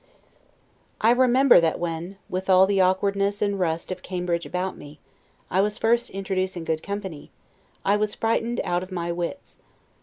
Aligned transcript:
I 0.99 1.11
remember 1.11 1.59
that 1.61 1.77
when, 1.77 2.17
with 2.27 2.49
all 2.49 2.65
the 2.65 2.81
awkwardness 2.81 3.39
and 3.39 3.59
rust 3.59 3.91
of 3.91 4.01
Cambridge 4.01 4.47
about 4.47 4.75
me, 4.75 4.99
I 5.51 5.61
was 5.61 5.77
first 5.77 6.09
introduced 6.09 6.57
into 6.57 6.71
good 6.71 6.81
company, 6.81 7.29
I 7.85 7.97
was 7.97 8.15
frightened 8.15 8.61
out 8.63 8.81
of 8.81 8.91
my 8.91 9.11
wits. 9.11 9.61